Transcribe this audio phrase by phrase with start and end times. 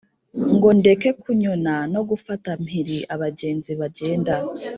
[0.55, 4.33] ngo ndeke kunyona no gufata mpiri abagenzi bagenda